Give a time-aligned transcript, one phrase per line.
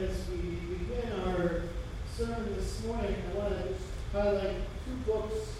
[0.00, 0.36] as we
[0.76, 1.62] begin our
[2.16, 3.74] sermon this morning, I want to
[4.12, 4.54] highlight
[4.86, 5.56] two books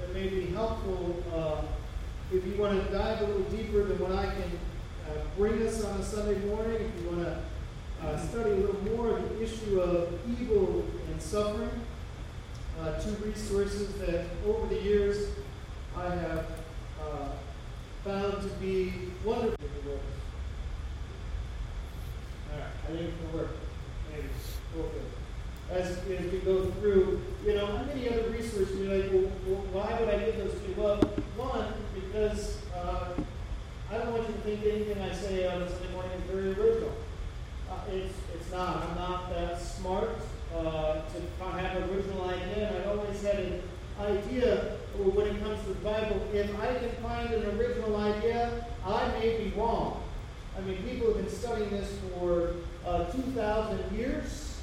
[0.00, 1.60] that may be helpful uh,
[2.32, 4.58] if you want to dive a little deeper than what I can
[5.06, 6.76] uh, bring us on a Sunday morning.
[6.96, 11.68] If you want to uh, study a little more the issue of evil and suffering,
[12.80, 15.28] uh, two resources that over the years
[15.94, 16.46] I have
[17.02, 17.28] uh,
[18.02, 18.92] found to be
[19.22, 19.58] wonderful.
[22.88, 23.50] I think it can work.
[24.10, 24.28] Maybe.
[24.78, 25.04] Okay.
[25.70, 29.64] As, as we go through, you know, how many other resources, you're like, well, well,
[29.72, 30.74] why would I give those to you?
[30.76, 30.96] Well,
[31.36, 33.08] one, because uh,
[33.90, 36.94] I don't want you to think anything I say on Sunday morning is very original.
[37.70, 38.88] Uh, it's, it's not.
[38.88, 40.16] I'm not that smart
[40.56, 43.62] uh, to have an original idea, I've always had an
[44.00, 46.26] idea when it comes to the Bible.
[46.32, 50.02] If I can find an original idea, I may be wrong.
[50.58, 52.54] I mean, people have been studying this for
[52.84, 54.60] uh, 2,000 years.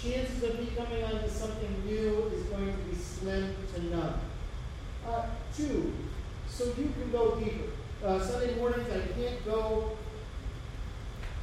[0.00, 4.14] Chances of me coming onto something new is going to be slim to none.
[5.04, 5.92] Uh, two,
[6.48, 7.64] so you can go deeper.
[8.04, 9.96] Uh, Sunday mornings, I can't go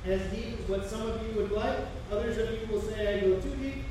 [0.06, 1.80] as deep as what some of you would like.
[2.12, 3.84] Others of you will say I go too deep.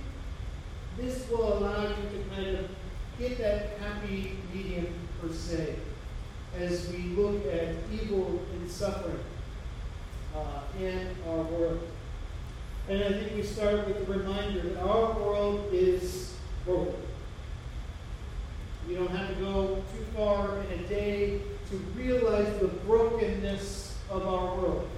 [0.97, 2.71] This will allow you to kind of
[3.19, 4.87] get that happy medium
[5.21, 5.77] per se
[6.57, 9.21] as we look at evil and suffering
[10.35, 11.81] uh, in our world.
[12.89, 16.95] And I think we start with the reminder that our world is broken.
[18.89, 21.41] You don't have to go too far in a day
[21.71, 24.89] to realize the brokenness of our world.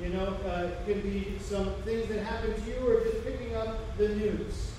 [0.00, 3.54] You know, uh, it can be some things that happen to you or just picking
[3.54, 4.72] up the news.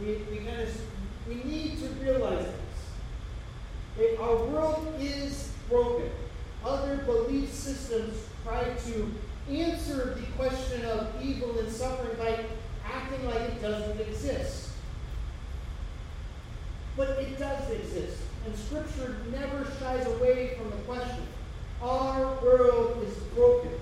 [0.00, 0.80] We, we kind of
[1.28, 3.98] we need to realize this.
[3.98, 6.10] It, our world is broken.
[6.64, 9.14] Other belief systems try to
[9.50, 12.44] answer the question of evil and suffering by
[12.84, 14.70] acting like it doesn't exist.
[16.96, 18.18] But it does exist.
[18.46, 21.26] And Scripture never shies away from the question.
[21.82, 23.72] Our world is broken.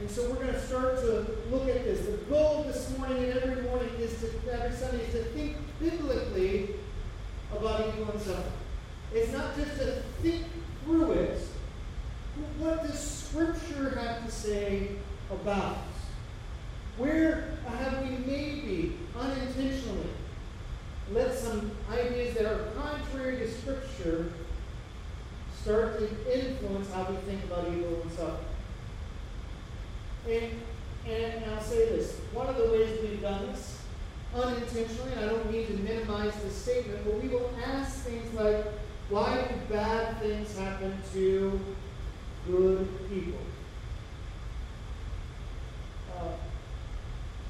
[0.00, 2.04] And so we're going to start to look at this.
[2.04, 6.74] The goal this morning and every morning is to, every Sunday, is to think biblically
[7.56, 8.52] about evil and suffering.
[9.14, 10.44] It's not just to think
[10.84, 11.35] through it.
[12.66, 14.88] What does Scripture have to say
[15.30, 17.00] about it?
[17.00, 20.08] Where have we maybe unintentionally
[21.12, 24.32] let some ideas that are contrary to Scripture
[25.62, 28.40] start to influence how we think about evil and suffering?
[30.28, 33.80] And, and, I'll say this one of the ways we've done this,
[34.34, 38.64] unintentionally, and I don't mean to minimize the statement, but we will ask things like,
[39.08, 41.60] why do bad things happen to
[42.46, 43.40] good people?
[46.16, 46.32] Uh,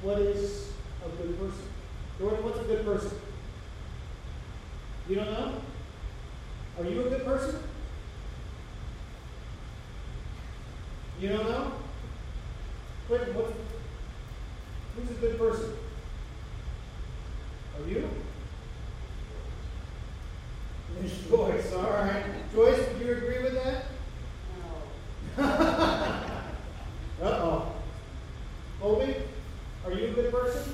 [0.01, 0.71] what is
[1.05, 1.63] a good person?
[2.19, 3.11] Jordan, what's a good person?
[5.07, 5.53] You don't know?
[6.79, 7.59] Are you a good person?
[11.19, 11.71] You don't know?
[13.07, 13.53] Quentin, what's,
[14.95, 15.73] who's a good person?
[17.75, 18.09] Are you?
[21.29, 22.23] Joyce, all right.
[22.53, 23.86] Joyce, would you agree with that?
[25.37, 25.43] No.
[27.21, 27.71] Uh-oh.
[28.81, 29.15] Obi,
[29.85, 30.73] are you a good person?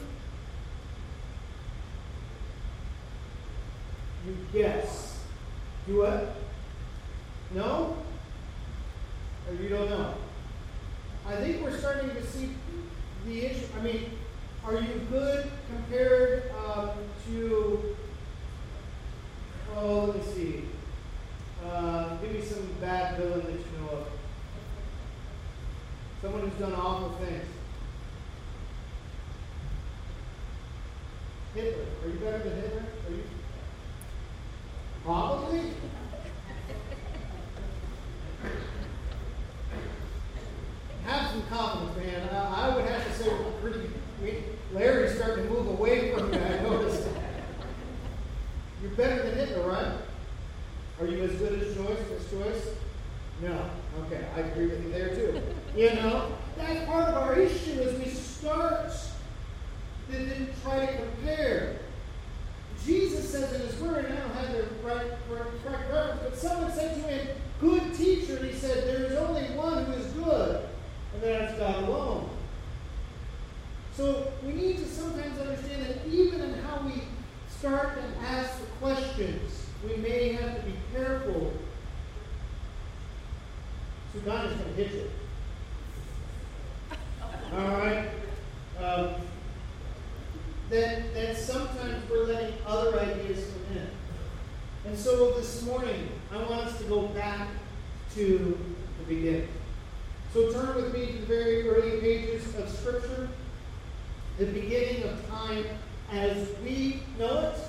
[4.25, 5.25] You guess.
[5.87, 6.35] Do what?
[7.51, 7.97] No?
[9.47, 10.13] Or you don't know?
[11.27, 12.49] I think we're starting to see
[13.25, 13.65] the issue.
[13.77, 14.11] I mean,
[14.65, 16.91] are you good compared um,
[17.27, 17.95] to,
[19.75, 20.63] oh, let me see.
[21.65, 24.07] Uh, give me some bad villain that you know of.
[26.21, 27.45] Someone who's done awful things.
[31.53, 31.92] Hitler.
[32.03, 32.83] Are you better than Hitler?
[33.07, 33.23] Are you?
[35.05, 35.61] Probably.
[41.05, 42.29] have some confidence, man.
[42.35, 43.89] I, I would have to say pretty.
[44.73, 46.39] Larry's starting to move away from you.
[46.39, 47.07] I noticed.
[48.81, 49.93] You're better than Hitler, right?
[50.99, 51.99] Are you as good as Joyce?
[52.17, 52.67] As Joyce?
[53.41, 53.69] No.
[54.05, 55.41] Okay, I agree with you there too.
[55.75, 58.91] You know, that's part of our issue as we start
[60.11, 61.79] to, to try to compare.
[62.85, 66.37] Jesus says in his word, and I don't have the right, right, correct reference, but
[66.37, 67.27] someone said to him,
[67.61, 70.67] good teacher, and he said, there is only one who is good,
[71.13, 72.29] and that's God alone.
[73.95, 77.03] So we need to sometimes understand that even in how we
[77.47, 81.53] start and ask the questions, we may have to be careful.
[84.13, 85.09] So God is going to hit you.
[87.55, 88.09] All right?
[88.79, 89.13] Um,
[90.69, 93.89] that, that sometimes we're letting other ideas come in.
[94.85, 97.47] And so this morning, I want us to go back
[98.15, 98.57] to
[98.99, 99.47] the beginning.
[100.33, 103.29] So turn with me to the very early pages of Scripture,
[104.37, 105.65] the beginning of time
[106.11, 107.59] as we know it,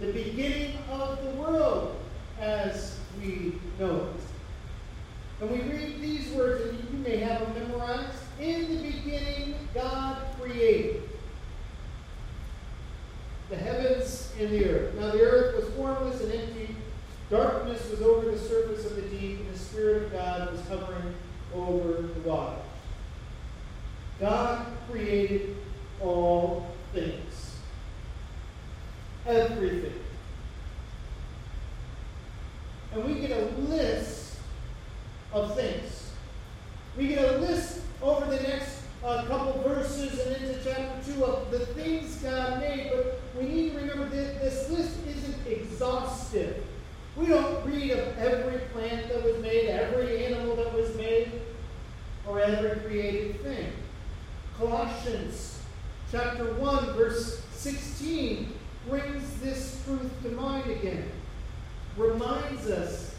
[0.00, 1.96] the beginning of the world
[2.40, 5.40] as we know it.
[5.40, 8.18] And we read these words, and you may have them memorized.
[8.40, 11.02] In the beginning, God created
[13.50, 14.94] the heavens and the earth.
[14.94, 16.76] Now the earth was formless and empty.
[17.30, 21.14] Darkness was over the surface of the deep, and the Spirit of God was hovering
[21.54, 22.58] over the waters.
[24.20, 25.56] God created
[26.00, 27.56] all things.
[29.26, 30.00] Everything.
[32.94, 34.38] And we get a list
[35.32, 36.10] of things.
[36.96, 41.50] We get a list over the next uh, couple verses and into chapter 2 of
[41.50, 46.64] the things God made, but we need to remember that this list isn't exhaustive.
[47.16, 51.32] We don't read of every plant that was made, every animal that was made,
[52.26, 53.72] or every created thing.
[54.56, 55.60] Colossians
[56.10, 58.52] chapter 1, verse 16
[58.88, 61.10] brings this truth to mind again.
[61.96, 63.14] Reminds us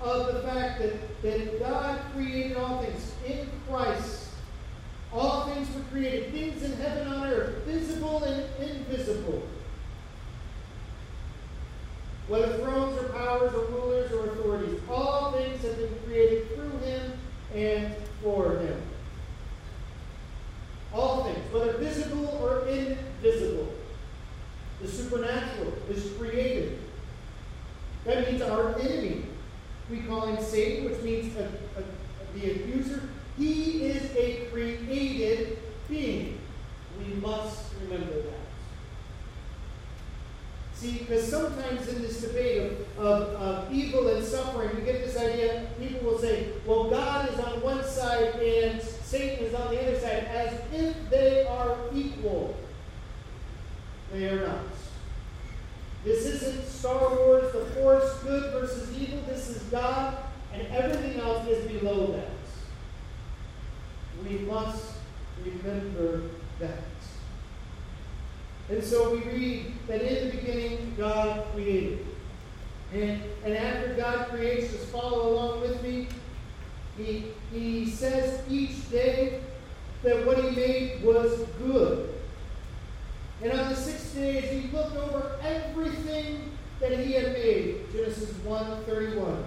[0.00, 4.28] of the fact that, that God created all things in Christ
[5.12, 9.42] all things were created, things in heaven and on earth, visible and invisible.
[12.28, 17.12] Whether thrones or powers or rulers or authorities, all things have been created through him
[17.54, 18.82] and for him.
[20.92, 23.72] All things, whether visible or invisible.
[24.80, 26.78] The supernatural is created.
[28.04, 29.24] That means our enemy.
[29.90, 33.08] We call him Satan, which means a, a, a, the accuser.
[33.38, 36.38] He is a created being.
[36.98, 38.34] We must remember that.
[40.74, 45.16] See, because sometimes in this debate of, of, of, evil and suffering, we get this
[45.16, 49.80] idea, people will say, well, God is on one side and Satan is on the
[49.80, 52.56] other side, as if they are equal.
[54.12, 54.64] They are not.
[56.04, 59.20] This isn't Star Wars, the Force, good versus evil.
[59.28, 60.16] This is God,
[60.52, 62.30] and everything else is below that
[64.28, 64.92] we must
[65.44, 66.22] remember
[66.58, 66.82] that.
[68.68, 72.06] And so we read that in the beginning God created.
[72.92, 76.08] And, and after God creates, just follow along with me.
[76.98, 79.40] He, he says each day
[80.02, 82.14] that what he made was good.
[83.42, 86.50] And on the sixth day, as he looked over everything
[86.80, 89.44] that he had made, Genesis 1 31,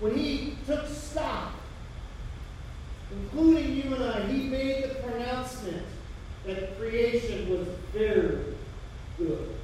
[0.00, 1.52] when he took stock
[3.10, 5.84] including you and I, he made the pronouncement
[6.44, 8.54] that creation was very
[9.18, 9.54] good.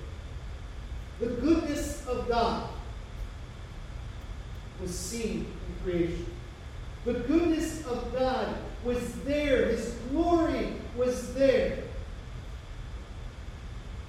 [1.21, 2.69] The goodness of God
[4.81, 6.27] was seen in creation.
[7.05, 9.67] The goodness of God was there.
[9.67, 11.79] His glory was there.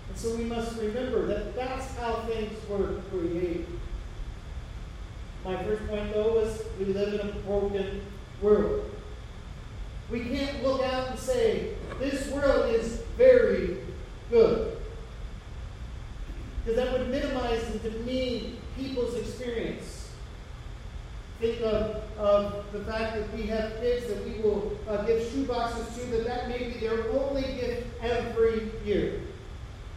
[0.10, 3.68] And so we must remember that that's how things were created.
[5.44, 8.02] My first point, though, was we live in a broken
[8.42, 8.90] world.
[10.14, 13.78] We can't look out and say, this world is very
[14.30, 14.78] good.
[16.64, 19.16] Because that would minimize and demean people's
[19.64, 20.10] experience.
[21.40, 25.94] Think of, of the fact that we have kids that we will uh, give shoeboxes
[25.96, 29.22] to, that that may be their only gift every year.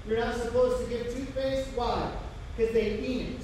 [0.09, 1.69] You're not supposed to give toothpaste.
[1.77, 2.11] Why?
[2.57, 3.41] Because they eat it.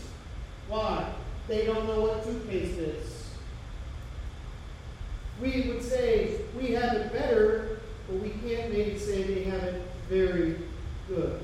[0.69, 1.12] Why?
[1.49, 3.23] They don't know what toothpaste is
[5.43, 9.83] we would say we have it better, but we can't maybe say they have it
[10.09, 10.57] very
[11.09, 11.43] good.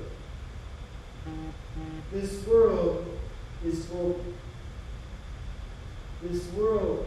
[2.13, 3.07] This world
[3.65, 4.35] is broken.
[6.23, 7.07] This world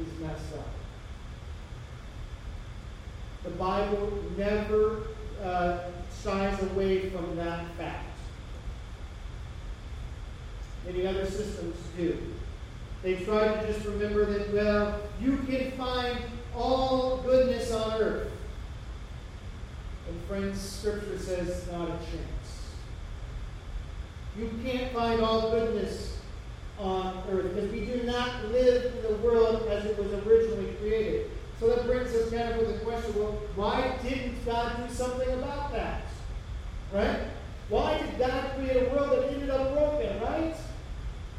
[0.00, 0.68] is messed up.
[3.44, 5.02] The Bible never
[5.42, 5.80] uh,
[6.22, 8.06] shies away from that fact.
[10.86, 12.18] Many other systems do.
[13.02, 16.18] They try to just remember that, well, you can find
[16.54, 18.32] all goodness on earth.
[20.08, 22.72] And friends, Scripture says not a chance.
[24.38, 26.17] You can't find all goodness
[26.78, 31.30] on earth because we do not live in the world as it was originally created.
[31.58, 35.28] So that brings us kind of with the question well, why didn't God do something
[35.34, 36.02] about that?
[36.92, 37.20] Right?
[37.68, 40.54] Why did God create a world that ended up broken, right?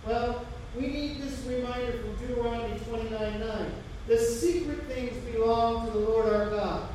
[0.06, 3.72] Well, we need this reminder from Deuteronomy 29 9.
[4.08, 6.90] The secret things belong to the Lord our God,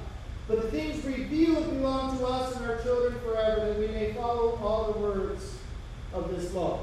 [0.48, 4.58] But the things revealed belong to us and our children forever, that we may follow
[4.62, 5.58] all the words
[6.12, 6.80] of this law.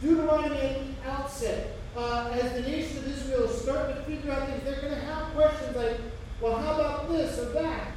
[0.00, 4.48] Deuteronomy at the outset, uh, as the nation of Israel is starting to figure out
[4.48, 5.98] things, they're going to have questions like,
[6.40, 7.94] well, how about this or that?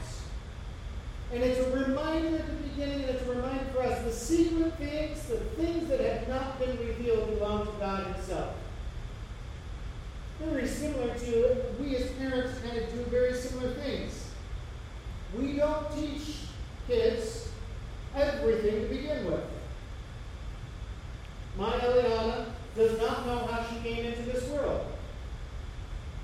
[1.33, 4.75] And it's a reminder at the beginning, and it's a reminder for us the secret
[4.77, 8.55] things, the things that have not been revealed, belong to God Himself.
[10.39, 14.29] Very similar to we as parents kind of do very similar things.
[15.35, 16.37] We don't teach
[16.87, 17.49] kids
[18.15, 19.43] everything to begin with.
[21.57, 22.45] My Eliana
[22.75, 24.87] does not know how she came into this world.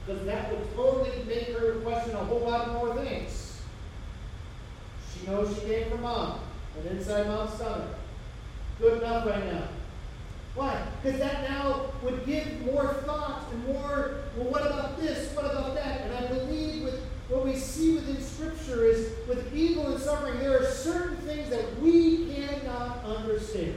[0.06, 3.62] Because that would totally make her question a whole lot more things.
[5.14, 6.40] She knows she came from mom
[6.78, 7.96] and inside mom's stomach.
[8.80, 9.68] Good enough right now.
[10.56, 10.82] Why?
[11.04, 15.34] Because that now would give more thought and more, well, what about this?
[15.36, 16.02] What about that?
[16.02, 20.60] And I believe with what we see within Scripture is with evil and suffering, there
[20.60, 23.76] are certain things that we cannot understand.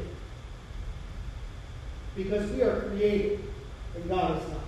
[2.17, 3.52] Because we are created
[3.95, 4.59] and God is not.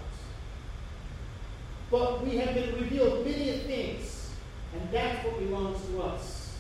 [1.90, 4.30] But we have been revealed many things,
[4.72, 6.56] and that's what belongs to us.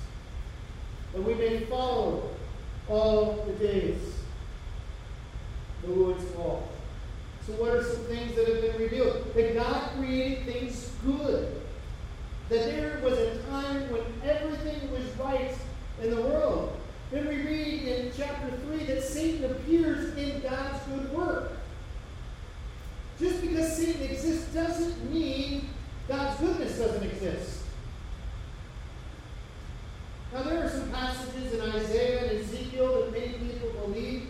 [1.14, 2.30] And we may follow
[2.88, 4.00] all the days
[5.82, 6.62] the Lord's law.
[7.46, 9.34] So, what are some things that have been revealed?
[9.34, 11.60] That God created things good.
[12.48, 15.54] That there was a time when everything was right
[16.02, 16.78] in the world.
[17.10, 21.52] Then we read in chapter 3 that Satan appears in God's good work.
[23.20, 23.42] Just
[24.24, 25.68] exists doesn't mean
[26.08, 27.60] God's goodness doesn't exist.
[30.32, 34.28] Now, there are some passages in Isaiah and Ezekiel that many people believe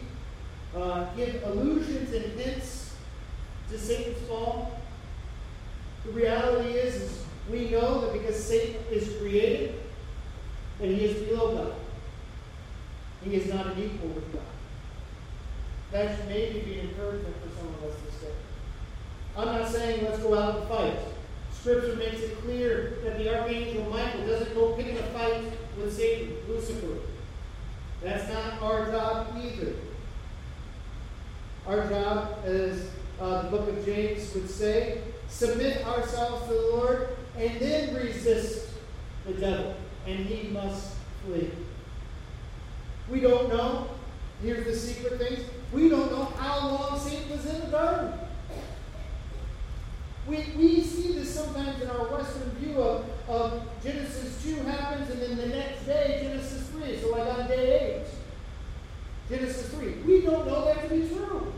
[0.76, 2.94] uh, give allusions and hints
[3.70, 4.78] to Satan's fall.
[6.04, 9.80] The reality is, is we know that because Satan is created,
[10.78, 11.74] that he is below God.
[13.24, 14.42] He is not an equal with God.
[15.92, 18.34] That should maybe be an encouragement for some of us this day.
[19.36, 20.98] I'm not saying let's go out and fight.
[21.52, 25.42] Scripture makes it clear that the archangel Michael doesn't go picking a fight
[25.76, 26.98] with Satan, Lucifer.
[28.02, 29.72] That's not our job either.
[31.66, 37.16] Our job, as uh, the book of James would say, submit ourselves to the Lord
[37.36, 38.68] and then resist
[39.26, 39.74] the devil,
[40.06, 41.50] and he must flee.
[43.08, 43.88] We don't know.
[44.42, 45.40] Here's the secret things.
[45.72, 48.12] We don't know how long Satan was in the garden.
[50.26, 55.20] We, we see this sometimes in our Western view of, of Genesis 2 happens, and
[55.20, 57.00] then the next day, Genesis 3.
[57.00, 58.06] So, like on day
[59.28, 59.92] 8, Genesis 3.
[60.06, 61.52] We don't know that to be true.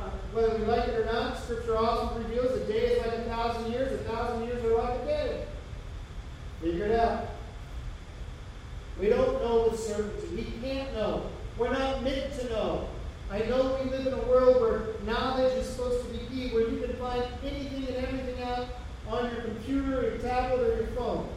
[0.00, 3.22] Uh, whether we like it or not, Scripture also reveals a day is like a
[3.24, 5.33] thousand years, a thousand years are like a day.
[6.64, 7.26] Figure it out.
[8.98, 10.28] We don't know with certainty.
[10.34, 11.26] We can't know.
[11.58, 12.88] We're not meant to know.
[13.30, 16.66] I know we live in a world where knowledge is supposed to be key, where
[16.66, 18.68] you can find anything and everything out
[19.10, 21.28] on your computer, your tablet, or your phone.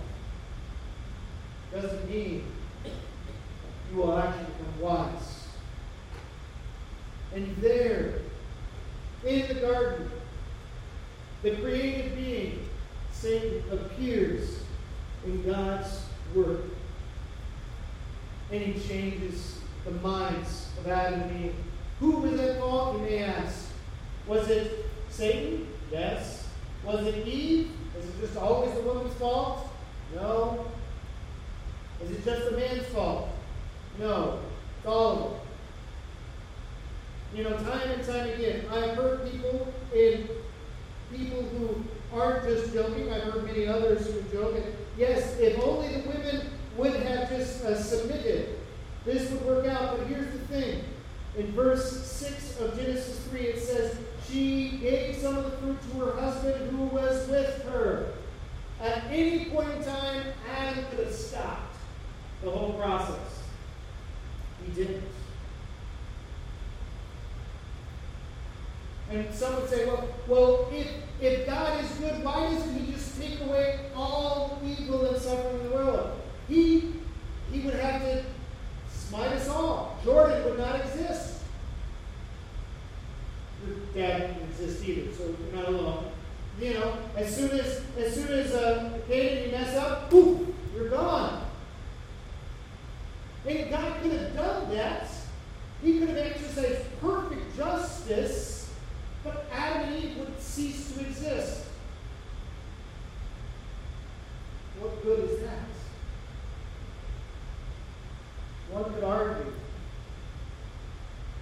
[1.74, 2.46] Doesn't mean
[2.86, 5.48] you will actually become wise.
[7.36, 8.20] And there,
[9.26, 10.10] in the garden,
[11.44, 12.70] the created being,
[13.12, 14.62] Satan, appears
[15.28, 16.70] in God's Word.
[18.52, 21.56] And he changes the minds of Adam and Eve.
[22.00, 23.70] Who was at fault, you may ask?
[24.26, 25.68] Was it Satan?
[25.92, 26.48] Yes.
[26.86, 27.72] Was it Eve?
[28.00, 29.70] Is it just always the woman's fault?
[30.16, 30.66] No.
[32.04, 33.30] Is it just the man's fault?
[34.00, 34.40] No.
[34.78, 35.40] It's all of it.
[37.38, 40.30] You know, time and time again, I've heard people in
[41.12, 41.84] people who
[42.18, 43.12] aren't just joking.
[43.12, 44.56] I've heard many others who joke.
[44.56, 44.66] And
[44.98, 48.58] yes, if only the women would have just uh, submitted,
[49.06, 49.98] this would work out.
[49.98, 50.84] But here's the thing
[51.38, 56.00] in verse 6 of Genesis 3, it says, She gave some of the fruit to
[56.00, 58.14] her husband who was with her.
[58.82, 61.76] At any point in time, Adam could have stopped
[62.44, 63.44] the whole process.
[64.66, 65.04] He didn't.
[69.12, 70.88] And some would say, well, well if,
[71.22, 75.70] if God is good, why doesn't He just take away all evil and suffering in
[75.70, 76.22] the world?
[76.48, 76.94] He,
[77.52, 78.24] he would have to
[79.08, 79.98] smite us all.
[80.04, 81.44] Jordan would not exist.
[83.94, 86.12] Dad didn't exist either, so you're not alone.
[86.60, 90.90] You know, as soon as as soon as uh, Caden you mess up, poof, you're
[90.90, 91.46] gone.
[93.48, 95.08] And God could have done that.
[95.82, 98.74] He could have exercised perfect justice,
[99.24, 101.68] but Adam and Eve would cease to exist.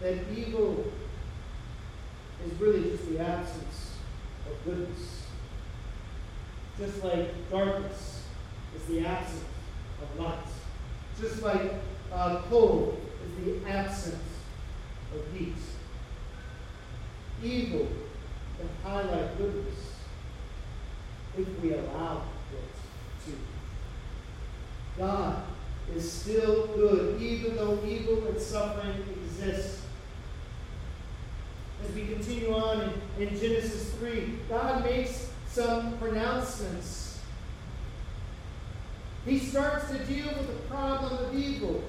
[0.05, 0.85] that evil
[2.45, 3.97] is really just the absence
[4.45, 5.23] of goodness.
[6.77, 8.23] Just like darkness
[8.75, 9.43] is the absence
[10.01, 10.37] of light.
[11.19, 11.73] Just like
[12.13, 14.21] uh, cold is the absence
[15.15, 15.55] of heat.
[17.45, 17.87] Evil
[18.57, 19.75] can highlight goodness
[21.37, 23.37] if we allow it to.
[24.97, 25.43] God
[25.93, 29.81] is still good, even though evil and suffering exist.
[31.83, 32.81] As we continue on
[33.19, 37.19] in, in Genesis 3, God makes some pronouncements.
[39.25, 41.83] He starts to deal with the problem of evil.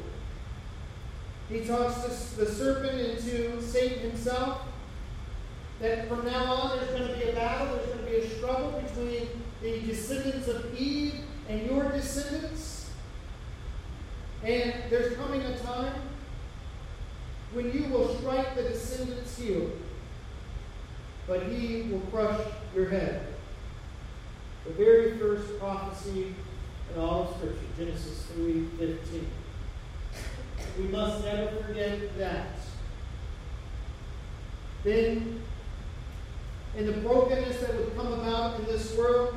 [1.48, 1.94] He talks
[2.32, 4.65] the serpent into Satan himself.
[5.80, 8.36] That from now on there's going to be a battle, there's going to be a
[8.36, 9.28] struggle between
[9.62, 11.14] the descendants of Eve
[11.48, 12.90] and your descendants.
[14.42, 15.94] And there's coming a time
[17.52, 19.70] when you will strike the descendant's heel,
[21.26, 22.40] but he will crush
[22.74, 23.26] your head.
[24.64, 26.34] The very first prophecy
[26.92, 29.26] in all of Scripture, Genesis 3:15.
[30.78, 32.58] We must never forget that.
[34.84, 35.42] Then,
[36.76, 39.34] in the brokenness that would come about in this world,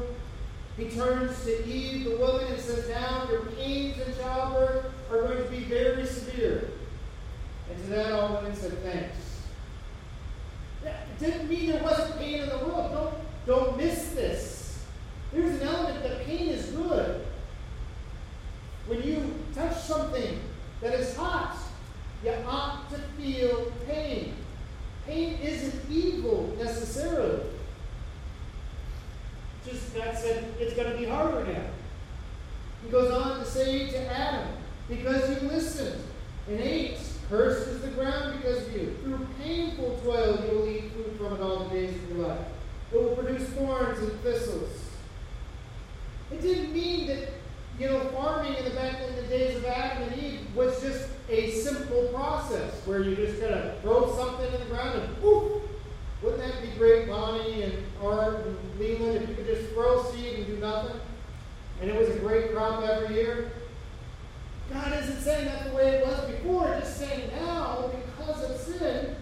[0.78, 5.44] he turns to Eve, the woman, and says, Now your pains in childbirth are going
[5.44, 6.72] to be very severe.
[7.70, 9.18] And to that, all women said, Thanks.
[10.84, 12.92] That didn't mean there wasn't pain in the world.
[12.92, 13.16] Don't,
[13.46, 14.84] don't miss this.
[15.34, 17.26] There's an element that pain is good.
[18.88, 20.40] When you touch something
[20.82, 21.58] that is hot,
[22.24, 24.34] you ought to feel pain.
[25.10, 27.42] Pain isn't evil necessarily.
[29.66, 31.64] Just God said it's going to be harder now.
[32.84, 34.48] He goes on to say to Adam,
[34.88, 36.04] because you listened
[36.48, 38.96] and ate, cursed is the ground because of you.
[39.02, 42.46] Through painful toil you will eat food from it all the days of your life.
[42.94, 44.90] It will produce thorns and thistles.
[46.32, 47.30] It didn't mean that
[47.80, 51.08] you know, farming in the back in the days of Adam and Eve was just
[52.90, 55.62] where you just kind of throw something in the ground and poof.
[56.24, 60.40] Wouldn't that be great, Bonnie and Art and Leland, if you could just throw seed
[60.40, 61.00] and do nothing?
[61.82, 63.52] And it was a great crop every year?
[64.74, 69.16] God isn't saying that's the way it was before, just saying now, because of sin,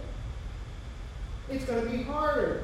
[1.50, 2.64] it's going to be harder.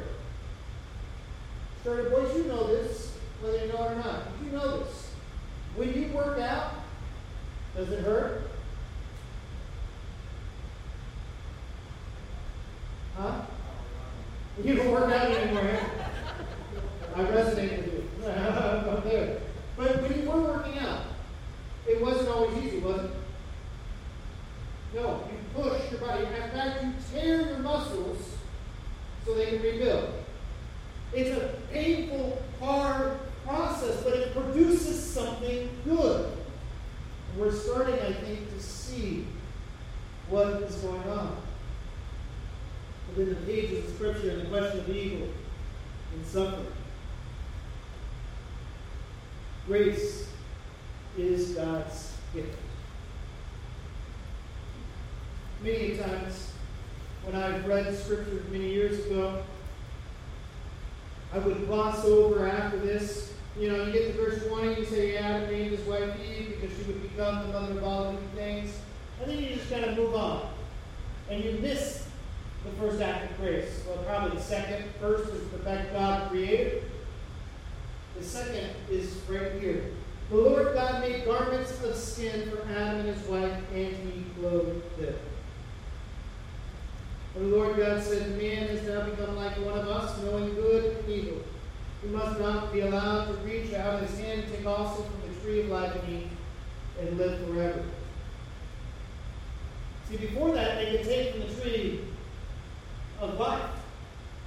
[1.82, 4.22] Started boys, you know this, whether you know it or not.
[4.44, 5.12] You know this.
[5.76, 6.76] When you work out,
[7.76, 8.53] does it hurt?
[14.62, 15.80] You don't work out anymore.
[17.16, 18.10] I resonate with you.
[18.30, 19.40] I'm there.
[19.76, 21.06] But when you were working out,
[21.88, 23.12] it wasn't always easy, was it?
[24.94, 26.26] No, you push your body.
[26.26, 28.38] In fact, you tear your muscles
[29.26, 30.14] so they can rebuild.
[31.14, 36.38] It's a painful, hard process, but it produces something good.
[37.38, 39.26] We're starting, I think, to see
[40.30, 41.43] what is going on.
[43.10, 45.28] Within the pages of Scripture and the question of evil
[46.14, 46.66] and suffering.
[49.68, 50.30] Grace
[51.18, 52.58] is God's gift.
[55.62, 56.52] Many times,
[57.24, 59.44] when I've read Scripture many years ago,
[61.32, 65.16] I would gloss over after this you know, you get to verse 20, you say
[65.16, 68.80] Adam named his wife Eve because she would become the mother of all living things.
[69.22, 70.50] And then you just kind of move on.
[71.30, 72.03] And you miss
[72.64, 73.84] the first act of grace.
[73.88, 74.86] Well, probably the second.
[75.00, 76.84] First is the fact God created.
[78.18, 79.92] The second is right here.
[80.30, 85.00] The Lord God made garments of skin for Adam and his wife, and he clothed
[85.00, 85.16] them.
[87.36, 90.98] And the Lord God said, Man has now become like one of us, knowing good
[90.98, 91.40] and evil.
[92.02, 95.42] He must not be allowed to reach out his hand, and take also from the
[95.42, 96.28] tree of life and eat,
[97.00, 97.84] and live forever.
[100.10, 102.02] See, before that, they could take from the tree
[103.24, 103.70] of life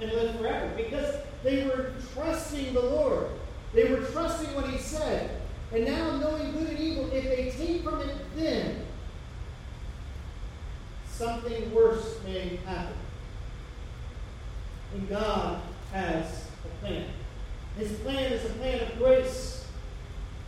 [0.01, 3.29] and live forever because they were trusting the Lord.
[3.75, 5.31] They were trusting what He said.
[5.73, 8.87] And now, knowing good and evil, if they take from it then,
[11.09, 12.97] something worse may happen.
[14.95, 15.61] And God
[15.93, 17.07] has a plan.
[17.77, 19.67] His plan is a plan of grace.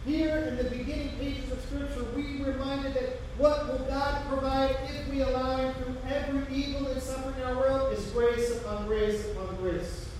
[0.06, 5.08] Here in the beginning pages of Scripture, we reminded that what will God provide if
[5.08, 9.24] we allow Him through every evil and suffering in our world is grace upon grace
[9.30, 10.10] upon grace.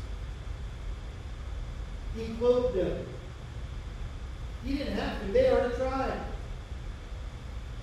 [2.16, 3.06] He clothed them.
[4.64, 5.32] He didn't have to.
[5.32, 6.20] They already tried.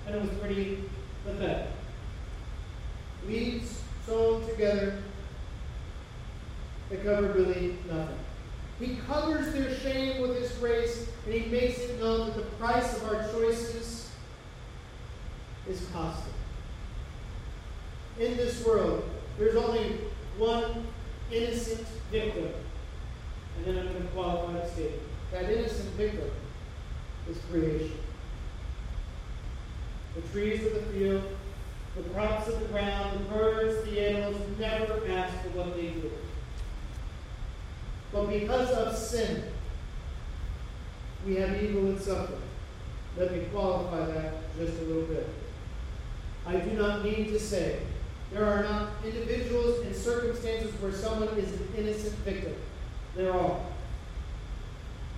[0.06, 0.82] And it was pretty
[1.24, 1.68] pathetic.
[3.26, 5.02] Weeds sewn together,
[6.88, 8.18] they cover really nothing.
[8.78, 12.96] He covers their shame with His grace, and He makes it known that the price
[12.96, 13.95] of our choices
[15.68, 16.32] is costly.
[18.18, 19.98] In this world, there's only
[20.38, 20.86] one
[21.30, 22.50] innocent victim.
[23.56, 25.02] And then I'm going to qualify the statement.
[25.32, 26.30] That innocent victim
[27.28, 27.98] is creation.
[30.14, 31.22] The trees of the field,
[31.96, 36.10] the crops of the ground, the birds, the animals never ask for what they do.
[38.12, 39.42] But because of sin,
[41.26, 42.40] we have evil and suffering.
[43.18, 45.28] Let me qualify that just a little bit.
[46.46, 47.80] I do not mean to say
[48.32, 52.54] there are not individuals and circumstances where someone is an innocent victim.
[53.14, 53.60] There are.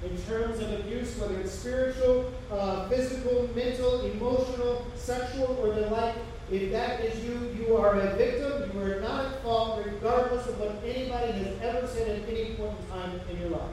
[0.04, 6.14] In terms of abuse, whether it's spiritual, uh, physical, mental, emotional, sexual, or the like,
[6.50, 8.70] if that is you, you are a victim.
[8.74, 12.78] You are not at fault, regardless of what anybody has ever said at any point
[12.78, 13.70] in time in your life.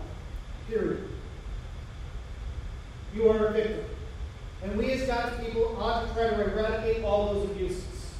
[0.67, 1.07] Period.
[3.13, 3.85] You are a victim.
[4.65, 8.13] And we as God's people ought to try to eradicate all those abuses.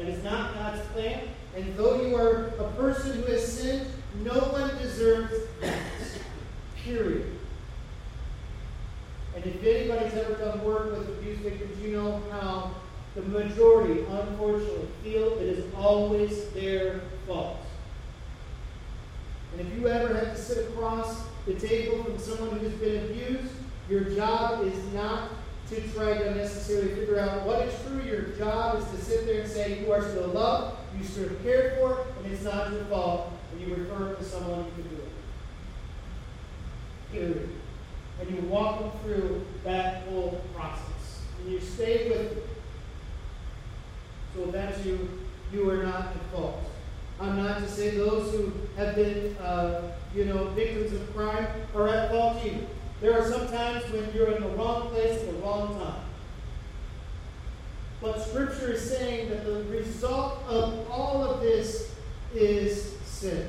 [0.00, 1.28] And it's not God's plan.
[1.56, 3.86] And though you are a person who has sinned,
[4.24, 5.80] no one deserves that.
[6.82, 7.30] Period.
[9.36, 12.72] And if anybody's ever done work with abuse victims, you know how
[13.14, 17.58] the majority, unfortunately, feel it is always their fault.
[19.52, 23.52] And if you ever have to sit across the table from someone who's been abused,
[23.88, 25.30] your job is not
[25.70, 28.02] to try to necessarily figure out what is true.
[28.02, 31.78] Your job is to sit there and say, You are still loved, you still cared
[31.78, 35.08] for, and it's not your fault, and you refer to someone who can do it.
[37.12, 37.48] Period.
[38.20, 41.22] And you walk them through that whole process.
[41.40, 42.44] And you stay with them.
[44.34, 45.08] So if that's you,
[45.52, 46.60] you are not at fault.
[47.20, 51.88] I'm not to say those who have been, uh, you know, victims of crime are
[51.88, 52.66] at fault either.
[53.04, 56.04] There are some times when you're in the wrong place at the wrong time.
[58.00, 61.94] But Scripture is saying that the result of all of this
[62.34, 63.48] is sin.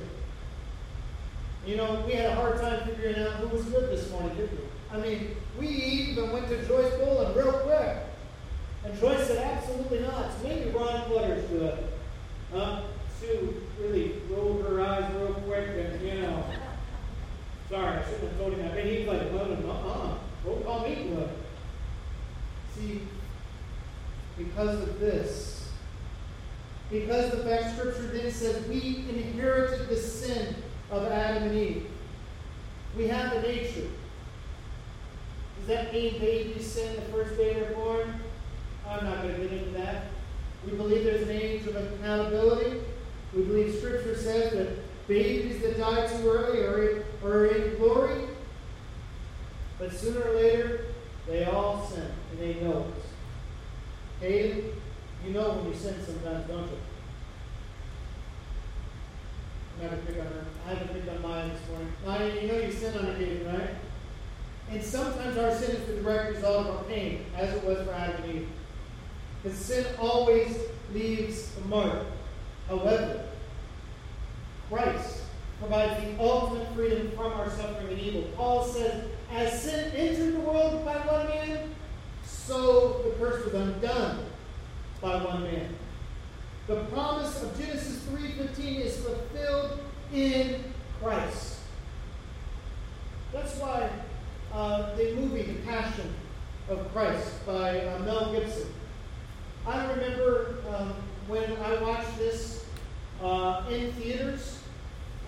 [1.65, 4.59] You know, we had a hard time figuring out who was good this morning, didn't
[4.59, 4.65] we?
[4.91, 7.97] I mean, we even went to Joyce Boland real quick.
[8.83, 10.33] And Joyce said, absolutely not.
[10.33, 11.93] So maybe Ron Clutters do it.
[12.53, 12.81] Uh,
[13.21, 16.43] Sue really rolled her eyes real quick and, you know,
[17.69, 18.75] sorry, I shouldn't have told him that.
[18.75, 21.29] Maybe he's like, well, uh-uh, don't call me blood.
[22.75, 23.01] See,
[24.37, 25.71] because of this,
[26.91, 30.55] because the fact Scripture then says we inherited the sin
[30.91, 31.87] of Adam and Eve.
[32.95, 33.87] We have the nature.
[35.57, 38.19] Does that mean babies sin the first day they're born?
[38.87, 40.05] I'm not going to get into that.
[40.65, 42.81] We believe there's an age of accountability.
[43.33, 48.21] We believe Scripture says that babies that die too early are, are in glory.
[49.77, 50.85] But sooner or later,
[51.27, 54.25] they all sin, and they know it.
[54.25, 54.71] Hayden,
[55.25, 56.77] you know when you sin sometimes, don't you?
[59.81, 60.45] Not pick on her.
[60.65, 61.91] I haven't picked on mine this morning.
[62.05, 63.71] Maya, you know you sin on occasion, right?
[64.71, 67.93] And sometimes our sin is the direct result of our pain, as it was for
[67.93, 68.47] Adam and Eve.
[69.43, 70.57] Because sin always
[70.93, 72.03] leaves a mark.
[72.67, 73.24] However,
[74.69, 75.23] Christ
[75.59, 78.23] provides the ultimate freedom from our suffering and evil.
[78.35, 81.69] Paul says, as sin entered the world by one man,
[82.23, 84.25] so the curse was undone
[85.01, 85.75] by one man.
[86.67, 89.79] The promise of Genesis 3.15 is fulfilled
[90.13, 90.63] in
[91.01, 91.59] Christ.
[93.31, 93.89] That's why
[94.53, 96.13] uh, the movie The Passion
[96.69, 98.67] of Christ by uh, Mel Gibson
[99.67, 100.93] I remember um,
[101.27, 102.64] when I watched this
[103.21, 104.59] uh, in theaters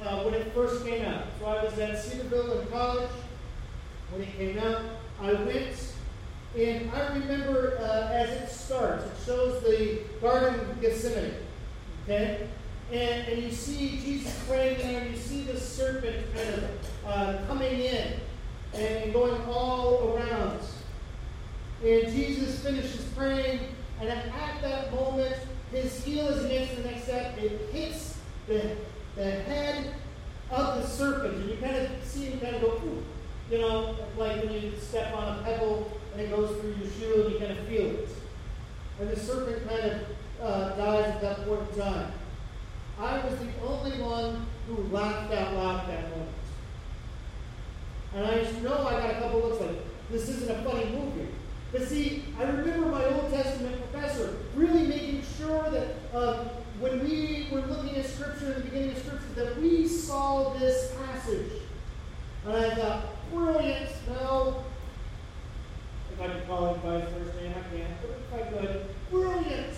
[0.03, 1.23] uh, when it first came out.
[1.39, 3.09] So I was at Cedarville in college
[4.11, 4.81] when it came out.
[5.21, 5.93] I went,
[6.55, 11.33] and I remember uh, as it starts, it shows the Garden of Gethsemane.
[12.03, 12.47] Okay?
[12.91, 16.69] And, and you see Jesus praying there, and you see the serpent kind of
[17.05, 18.13] uh, coming in
[18.73, 20.59] and going all around.
[21.83, 23.59] And Jesus finishes praying,
[23.99, 25.35] and at that moment,
[25.71, 27.37] his heel is against the next step.
[27.37, 28.75] It hits the,
[29.15, 29.93] the head
[30.49, 31.35] of the serpent.
[31.35, 33.03] And you kind of see him kind of go, Ooh.
[33.51, 37.23] you know, like when you step on a pebble and it goes through your shoe
[37.23, 38.09] and you kind of feel it.
[38.99, 40.01] And the serpent kind of
[40.41, 42.11] uh, dies at that point in time.
[42.99, 46.29] I was the only one who laughed out loud that moment.
[48.15, 49.77] And I just know I got a couple looks like,
[50.09, 51.27] this isn't a funny movie.
[51.71, 56.45] But see, I remember my Old Testament professor really making sure that uh,
[56.79, 57.61] when we were
[58.17, 61.51] Scripture, in the beginning of Scripture, that we saw this passage.
[62.47, 63.91] And I thought, brilliant.
[64.07, 64.63] No,
[66.13, 67.93] if I could call him by his first name, I can't.
[68.01, 69.73] But if I could, brilliant.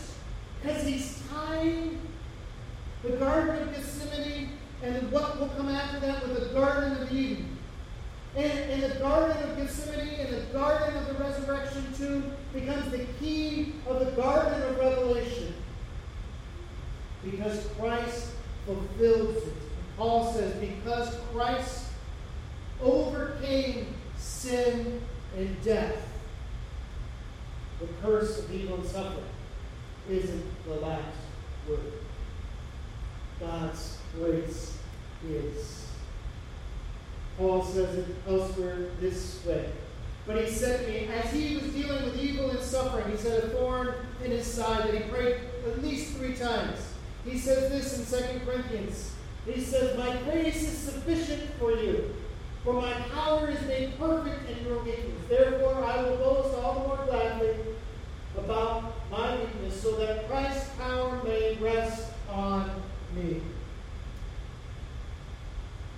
[0.62, 2.00] Because he's tying
[3.02, 4.50] the Garden of Gethsemane
[4.84, 7.58] and what will come after that with the Garden of Eden.
[8.36, 13.06] And, and the Garden of Gethsemane and the Garden of the Resurrection, too, becomes the
[13.20, 15.56] key of the Garden of Revelation.
[17.24, 18.28] Because Christ
[18.68, 19.54] fulfills it.
[19.98, 21.86] Paul says, because Christ
[22.82, 25.02] overcame sin
[25.36, 25.98] and death,
[27.80, 29.24] the curse of evil and suffering
[30.10, 31.18] isn't the last
[31.68, 31.94] word.
[33.40, 34.78] God's grace
[35.28, 35.88] is.
[37.38, 39.70] Paul says it elsewhere this way.
[40.28, 43.44] But he said to me, as he was dealing with evil and suffering, he said
[43.44, 45.36] a thorn in his side that he prayed
[45.68, 46.94] at least three times.
[47.26, 49.14] He says this in 2 Corinthians.
[49.46, 52.16] He says, My grace is sufficient for you,
[52.64, 55.28] for my power is made perfect in your weakness.
[55.28, 57.56] Therefore, I will boast all the more gladly
[58.38, 62.72] about my weakness, so that Christ's power may rest on
[63.14, 63.42] me.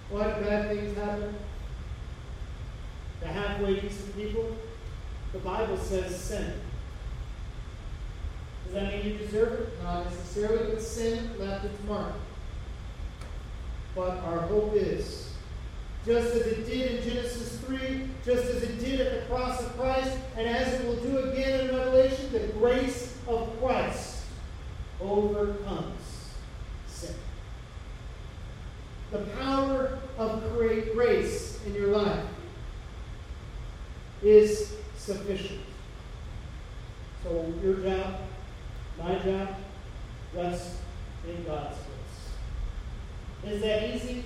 [0.10, 1.36] What bad things happen?
[3.20, 4.58] The halfway decent people?
[5.32, 6.54] The Bible says sin.
[8.72, 9.84] Does that mean you deserve it?
[9.84, 12.14] Not necessarily, but sin left its mark.
[13.94, 15.34] But our hope is
[16.06, 19.78] just as it did in Genesis 3, just as it did at the cross of
[19.78, 24.24] Christ, and as it will do again in Revelation, the grace of Christ
[25.02, 26.30] overcomes
[26.88, 27.16] sin.
[29.12, 32.26] The power of great grace in your life
[34.24, 35.60] is sufficient.
[37.24, 38.16] So your job,
[39.04, 39.56] my job,
[40.36, 40.76] rest
[41.28, 41.78] in God's
[43.44, 43.54] grace.
[43.54, 44.24] Is that easy?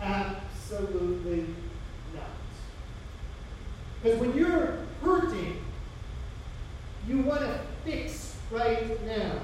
[0.00, 1.46] Absolutely
[2.14, 2.24] not.
[4.02, 5.64] Because when you're hurting,
[7.08, 9.40] you want to fix right now.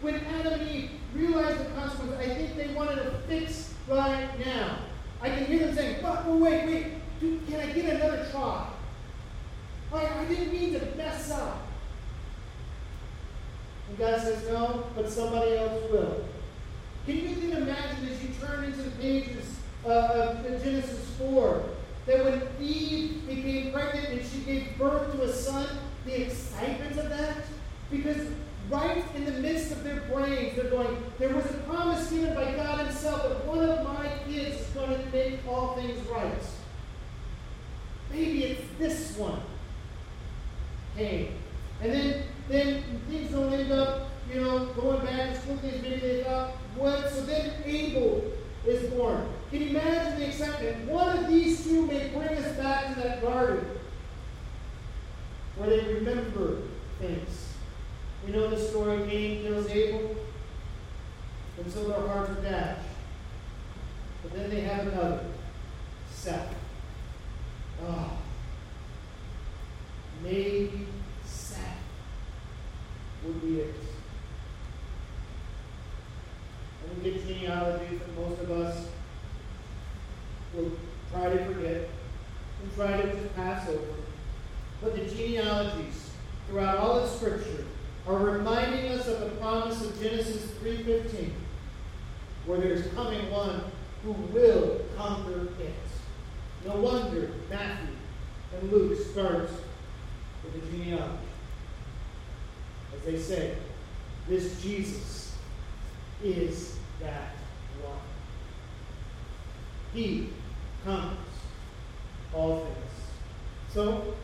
[0.00, 4.78] When Adam and Eve realized the consequences, I think they wanted to fix right now.
[5.20, 6.86] I can hear them saying, but wait, wait,
[7.20, 8.68] dude, can I get another try?
[9.92, 11.67] I didn't mean to mess up.
[13.88, 16.24] And God says, no, but somebody else will.
[17.06, 21.64] Can you even imagine as you turn into the pages uh, of Genesis 4
[22.06, 25.66] that when Eve became pregnant and she gave birth to a son,
[26.04, 27.36] the excitement of that?
[27.90, 28.28] Because
[28.70, 32.52] right in the midst of their brains, they're going, there was a promise given by
[32.54, 36.42] God Himself that one of my kids is going to make all things right.
[38.10, 39.40] Maybe it's this one.
[40.96, 41.32] Cain.
[41.80, 46.00] And then, then things don't end up, you know, going bad as quickly as maybe
[46.00, 46.54] they thought.
[47.10, 48.24] So then Abel
[48.66, 49.28] is born.
[49.50, 50.88] Can you imagine the excitement?
[50.88, 53.64] One of these two may bring us back to that garden
[55.56, 56.62] where they remember
[57.00, 57.54] things.
[58.24, 60.16] We know the story Cain kills Abel,
[61.58, 62.88] and so their hearts are dashed.
[64.22, 65.24] But then they have another,
[66.10, 66.54] Seth.
[67.86, 68.18] Ah, oh,
[70.22, 70.86] maybe
[73.24, 73.74] would be it.
[76.84, 78.88] And we get genealogies that most of us
[80.54, 80.72] will
[81.12, 81.88] try to forget
[82.62, 83.94] and try to pass over.
[84.80, 86.10] But the genealogies
[86.48, 87.64] throughout all of Scripture
[88.06, 91.30] are reminding us of the promise of Genesis 3.15,
[92.46, 93.62] where there's coming one
[94.02, 95.74] who will conquer it.
[96.64, 97.94] No wonder Matthew
[98.54, 99.52] and Luke starts
[100.44, 101.27] with the genealogy.
[102.98, 103.54] As they say,
[104.28, 105.34] this Jesus
[106.22, 107.32] is that
[107.82, 107.98] one.
[109.94, 110.30] He
[110.84, 111.18] conquers
[112.34, 112.76] all things.
[113.72, 114.14] So,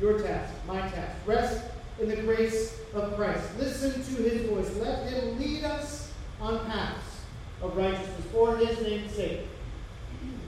[0.00, 1.64] your task, my task, rest
[2.00, 3.44] in the grace of Christ.
[3.58, 4.74] Listen to his voice.
[4.76, 7.20] Let him lead us on paths
[7.62, 9.40] of righteousness for his name's sake.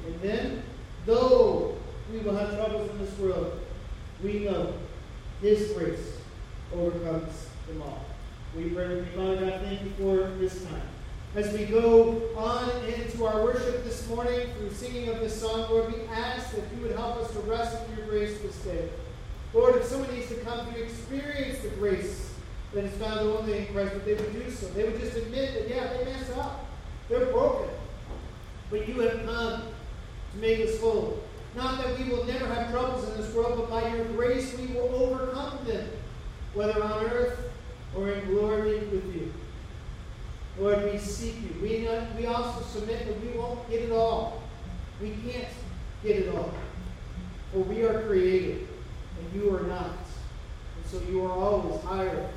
[0.07, 0.63] And then,
[1.05, 1.77] though
[2.11, 3.61] we will have troubles in this world,
[4.23, 4.73] we know
[5.41, 6.22] his grace
[6.75, 8.05] overcomes them all.
[8.57, 10.83] We pray Father God, thank you for this time.
[11.35, 15.93] As we go on into our worship this morning through singing of this song, Lord,
[15.93, 18.89] we ask that you would help us to rest in your grace this day.
[19.55, 22.35] Lord, if someone needs to come to experience the grace
[22.75, 24.67] that is found only in Christ, that they would do so.
[24.69, 26.67] They would just admit that, yeah, they messed up.
[27.09, 27.69] They're broken.
[28.71, 29.63] But you have come
[30.33, 31.23] to make us whole.
[31.55, 34.69] Not that we will never have troubles in this world, but by your grace we
[34.69, 35.87] will overcome them,
[36.55, 37.51] whether on earth
[37.97, 39.33] or in glory with you.
[40.59, 41.63] Lord, we seek you.
[41.63, 44.43] We, know, we also submit that we won't get it all.
[45.01, 45.49] We can't
[46.03, 46.53] get it all.
[47.53, 48.69] For we are created,
[49.19, 49.87] and you are not.
[49.87, 52.29] And so you are always higher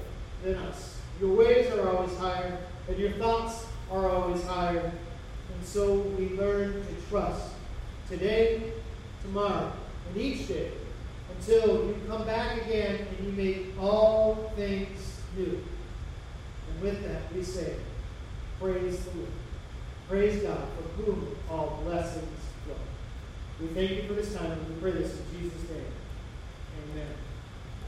[0.43, 0.97] than us.
[1.19, 4.79] Your ways are always higher, and your thoughts are always higher.
[5.53, 7.51] And so we learn to trust
[8.09, 8.73] today,
[9.23, 9.71] tomorrow,
[10.09, 10.71] and each day
[11.37, 15.63] until you come back again and you make all things new.
[16.69, 17.75] And with that, we say,
[18.59, 19.29] Praise the Lord.
[20.09, 22.75] Praise God, for whom all blessings flow.
[23.59, 25.85] We thank you for this time, and we pray this in Jesus' name.
[26.91, 27.07] Amen.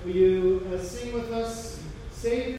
[0.04, 1.82] Will you uh, sing with us?
[2.12, 2.56] Savior?